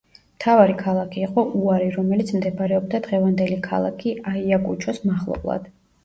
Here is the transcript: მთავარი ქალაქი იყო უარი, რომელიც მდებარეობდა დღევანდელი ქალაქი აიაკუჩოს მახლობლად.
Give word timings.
მთავარი 0.35 0.75
ქალაქი 0.77 1.19
იყო 1.25 1.41
უარი, 1.59 1.89
რომელიც 1.97 2.31
მდებარეობდა 2.37 3.01
დღევანდელი 3.07 3.57
ქალაქი 3.67 4.15
აიაკუჩოს 4.31 5.03
მახლობლად. 5.11 5.69